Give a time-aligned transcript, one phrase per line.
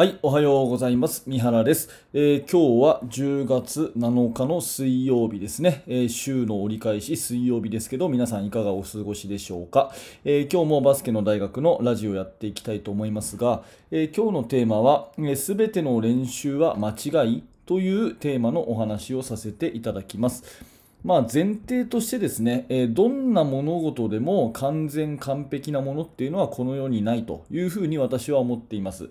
[0.00, 1.24] はい、おはようございます。
[1.26, 9.92] 三原です、えー今日は10月7日の水曜日ですね、えー週の折り返し水曜日ですけど、皆さんいかがお過ごしでしょうか、
[10.24, 20.79] えー今日もバスケの大学のラジオやっていきたいと思いますが、え今日のテーマは、すべての練習は間違いというテーマのお話をさせていただきます。
[21.02, 29.08] まあ、前提としてですね、えどんな物事でも完全完璧なものっていうのはこの世にないというふうに私は思っています。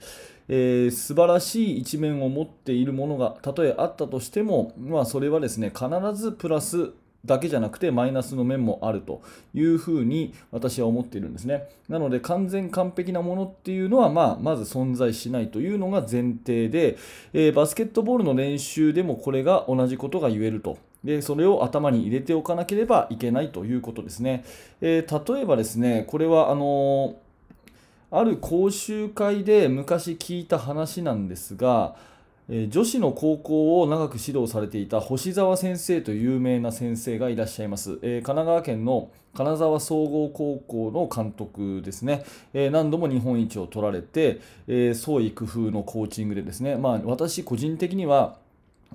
[0.47, 6.91] えー素晴らしい一面を持っているものがたとえあったとしても、まあ、それはですね必ずプラス
[7.25, 9.21] だけじゃなくてマイナスの面もあると
[9.53, 11.67] いうふうに私は思っているんですね。
[11.87, 16.97] なので完全完璧なものっていうのは、まあ、まず存在しないというのが前提で、
[17.33, 20.77] えーバスケットボールの練習でもこれが同じことが言えると。
[21.03, 24.43] でそれを頭に入れておかなければいけないということですね。
[24.81, 27.15] えー例えばですね、これはあの
[28.11, 31.95] ある講習会で昔聞いた話なんですが、
[32.49, 48.37] えー女子の高校を長く指導されていた星沢先生という有名な先生がいらっしゃいます、えー神奈川県の金沢総合高校の監督ですね、えー何度も日本一を取られて、えー創意工夫のコーチングでですね、まあ、私個人的には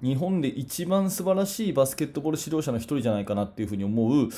[0.02, 4.28] 日本で一番素晴らしいバスケットボール指導者の一人じゃないかなっていうふうに思う、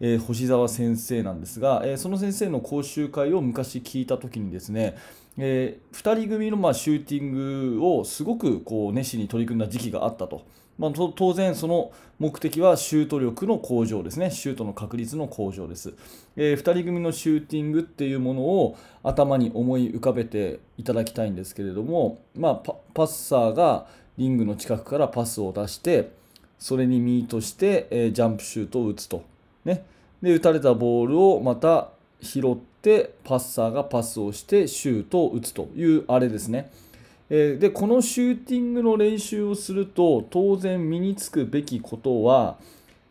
[0.00, 4.96] えー星沢先生なんですが、えーその先生の講習会を昔聞いた時にですね、
[5.36, 10.46] え2人組のまあシューティングをすごくこう熱心に取り組んだ時期があったと。
[10.78, 15.94] まあ、当然、その目的はシュート力の向上ですね、シュートの確率の向上です。
[16.36, 26.10] え2人組のシューティングっていうものを頭に思い浮かべていただきたいんですけれども、まあ、パッサーがリングの近くからパスを出して、
[26.58, 29.22] それにミートして、えジャンプシュートを打つと。
[29.64, 29.84] ね、
[30.20, 31.88] で打たれたボールをまた
[32.20, 36.70] 拾ってパッサーがパスをしてシュートを打つというあれですね。
[37.30, 42.56] えでこのシューティングの練習をすると当然身につくべきことは、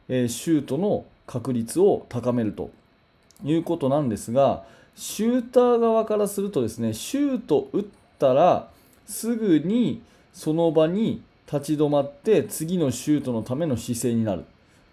[0.10, 2.70] えシュートの確率を高めると
[3.44, 4.64] いうことなんですが
[4.96, 7.86] シューター側からするとですねシュート打っ
[8.18, 8.70] たら
[9.06, 10.02] すぐに
[10.38, 14.46] その場に立ち止まって次のシュートのための姿勢になる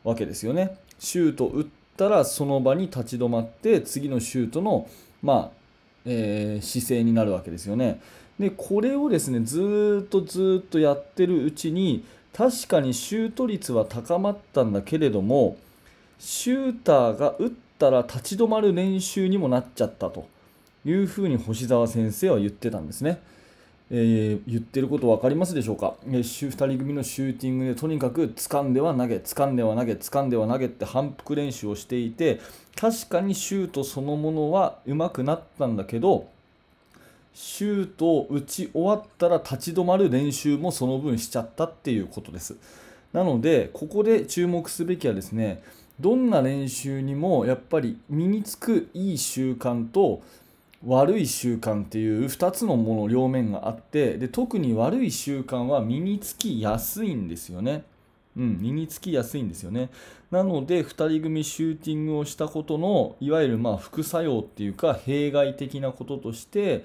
[0.03, 0.79] わけですよね。
[0.99, 1.67] シュート打っ
[1.99, 4.89] たらその場に立ち止まって次のシュートの、
[5.23, 5.65] まあ
[6.07, 8.01] えー姿勢になるわけですよね。
[8.41, 15.59] でこれをですねずっとずっとやってるうちに確かにシュート率は高まったんだけれども
[16.19, 20.27] シューターが打ったら立ち止まる練習にもなっちゃったと
[20.87, 23.21] いうふうに星沢先生は言ってたんですね。
[23.97, 32.41] えー言ってること分かりますでしょうか、えー2人組のシューティングでとにかく掴んでは投げ掴んでは投げ掴んでは投げって反復練習をしていて
[32.75, 36.27] 確かにシュートそのものは上手くなったんだけど
[37.35, 42.57] シュートを打ち終わったら立ち止まる練習もその分しちゃったっていうことです。
[43.13, 45.63] なのでここで注目すべきはですね
[46.01, 50.21] どんな練習にもやっぱり身につくいい習慣と
[50.87, 57.85] 悪い習慣っていう2つのもの両面があってで特に悪い習慣は身につきやすいんですよね。
[58.37, 59.91] うん、身につきやすいんですよね。
[60.31, 66.85] なので2人組シューティングをしたことのいわゆるまあ副作用っていうか弊害的なこととして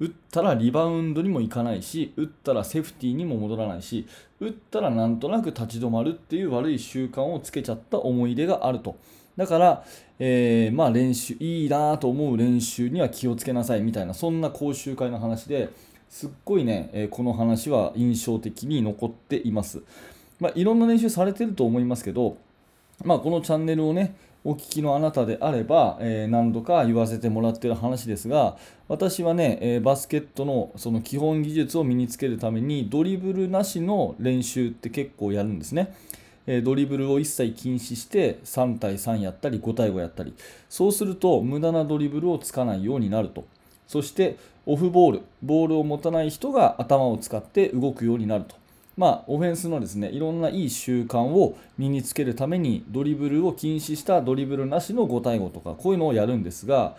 [0.00, 4.06] 打ったらリバウンドにもいかないし打ったらセーフティーにも戻らないし
[4.40, 8.96] 打ったらなんとなく立ち止まるっていう悪い習慣をつけちゃった思い出があると。
[9.38, 9.84] だから、
[10.18, 15.70] えーまあ練習いいなと思う練習には気をつけなさいみたいなそんな講習会の話で
[16.10, 19.82] すっごいね、えこの話は印象的に残っています。
[20.40, 22.36] まあ、いろんな練習されてると思いますけど、
[23.04, 28.56] まあ、このチャンネルをねお聞きのあなたであれば、えー何度か言わせてもらってる話ですが
[28.88, 35.94] 私はね、えーバスケットのその基本技術を身につけるためにドリブルなしの練習って結構やるんですね。
[36.62, 40.34] ドリブルを一切禁止して3対3やったり5対5やったり。
[40.68, 43.44] そうすると無駄なドリブルをつかないようになると。
[43.86, 44.36] そして
[44.66, 45.22] オフボール。
[45.42, 48.56] ボールを持たない人が頭を使って動くようになると。
[48.96, 56.96] まあ、オフェンスのですねいろんないい習慣を身につけるためにドリブルを禁止したドリブルなしの5対5とかこういうのをやるんですが、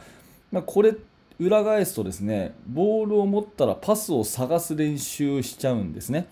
[0.49, 0.95] まあ、これ
[1.39, 6.27] 裏返すとですねボールを持ったらパスを探す練習しちゃうんですね。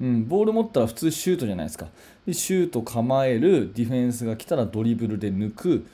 [0.00, 1.86] うん、ボール持ったら普通シュートじゃないですか。
[2.26, 5.86] でシュート構えるディフェンスが来たらドリブルで抜く、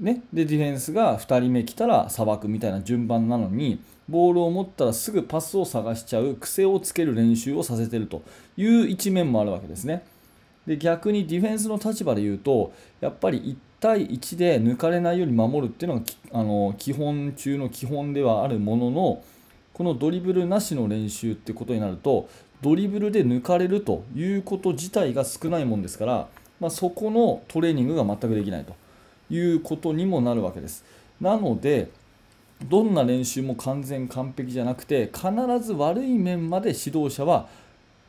[0.00, 8.22] ね、でディフェンスが2人目来たらさばくみたいな順番なのにボールを持ったらすぐパスを探しちゃう癖をつける練習をさせてると
[8.56, 10.04] いう一面もあるわけですね。
[10.66, 19.22] で逆にディフェンスの立場で言うとやっぱり1対1で抜かれないように守るっていうのがあの基本中の基本ではあるものの
[19.82, 22.28] このドリブルなしの練習ってことになると
[22.60, 26.28] ドリブルで抜かれるということ自体が少ないもんですから、
[26.60, 28.76] まあ、そこのトレーニングが全くできないと
[29.28, 30.84] いうことにもなるわけです。
[31.20, 31.90] なので
[32.62, 37.48] どんな練習も完全完璧じゃなくて必ず悪い面まで指導者は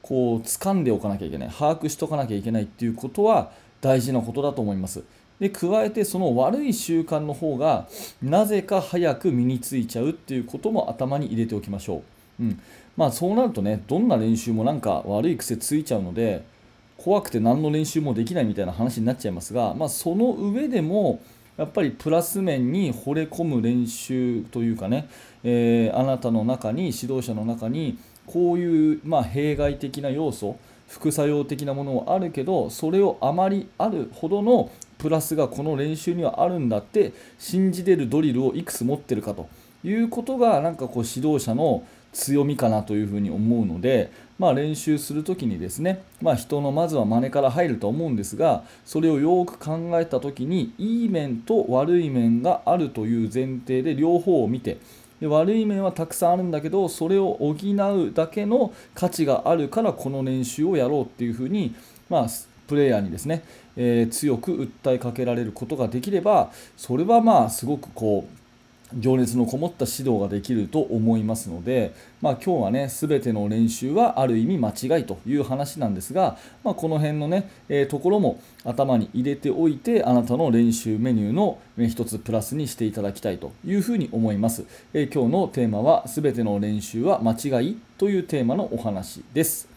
[0.03, 3.49] こう掴んでおかなきゃいけない把握しとかなきゃいけないっていうことは
[3.81, 5.03] 大事なことだと思います。
[5.43, 7.89] で加えてその悪い習慣の方が
[8.21, 12.01] なぜか早く身についちゃうっていうことも頭に入れておきましょ
[12.39, 12.43] う。
[12.43, 12.61] うん
[12.95, 16.43] まあ、そうなるとねどんな練習もなんか悪い癖ついちゃうので
[16.97, 21.21] 怖くて何の練習もできないみたいな話になっちゃいますが、まあ、その上でも
[21.57, 25.09] やっぱりプラス面に惚れ込む練習というかね、
[25.43, 27.97] えー、あなたの中に指導者の中に
[28.27, 30.57] こういう、まあ、弊害的な要素
[30.87, 34.71] 副作用的なものはあるけどそれをあまりあるほどの
[35.03, 39.49] プラスがこの練習にはあるんだって信じれるドリルをいくつ持ってるかと
[39.83, 54.77] いうことがなんかこう指導者の強みかなというふうに思うので、まあ、練習する時にですね、まあ、人のまずは真似から入ると思うんですがそれをよく考えた時にいい面と悪い面があるという前提で両方を見て
[55.19, 61.75] で悪い面はたくさんあるんだけどそれを補うだけの価値があるからこの練習をやろうっていうふうに、
[62.09, 62.27] まあ、
[62.67, 63.43] プレイヤーにですね、
[63.75, 68.43] えー、強く訴えかけられることができればそれはまあすごくこう
[68.99, 89.72] 情熱のこもった指導ができると思いますので、まあ、今日はね全ての練習はある意味間違いという話なんですが、まあ、この辺のね、えー、ところも頭に入れておいてあなたの練習メニューの一つプラスにしていただきたいというふうに思います、えー、今日のテーマは全ての練習は間違いというテーマのお話です。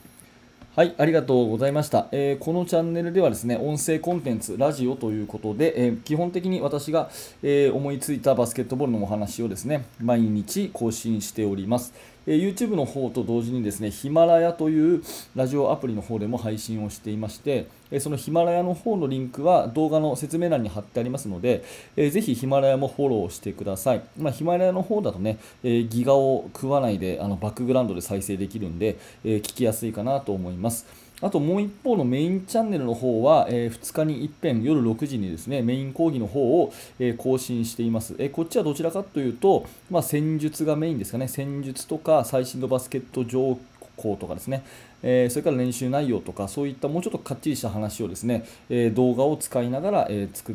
[0.76, 7.08] はい、ありがとうございました、えー、このチャンネルではですね、音声コンテンツ、ラジオということで、えー、基本的に私が、
[7.43, 11.94] えー、思いついたバスケットボールのお話をですね、毎日更新しております。
[12.26, 15.02] え YouTube の方と同時にですね、ヒマラヤという
[15.34, 21.64] ラジオアプリの方でも配信をしていまして、えそのヒマラヤの方のリンクは動画の説明欄に貼ってありますので、
[21.96, 24.02] えー、ぜひヒマラヤもフォローしてください。
[24.19, 31.06] まあ、ヒマラヤの方だとね、えギガを食わないであのバックグラウンドで再生できるんで、え聞きやすいかなと思います。
[31.23, 43.59] あともう一方のメインチャンネルの方は、え、2日に一遍夜6時にですねメイン講義の方を、え、更新しています、え、こっちはどちらかというと、まあ、戦術がメインですかね戦術とか最新のバスケット情
[43.97, 44.63] 報とかですね、
[45.03, 50.55] えそれから練習内容とかそういったもうちょっとかっちりした話をですね、え動画を使いながら、え作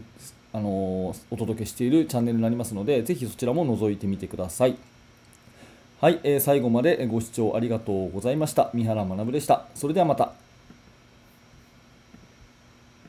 [0.54, 4.76] あのお届けしているチャンネルになりますのでぜひそちらも覗いてみてください。
[6.02, 8.72] はい、えー、最後までご視聴ありがとうございました。
[8.74, 9.66] 三原学でした。
[9.76, 10.41] それではまた。